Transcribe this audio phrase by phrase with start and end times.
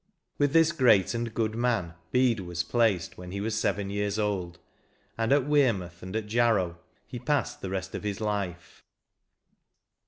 [0.39, 4.57] With this great and good man Bede was placed when he was seven years old,
[5.15, 8.83] and at Wearmouth and at Jarrow he passed the rest of his life.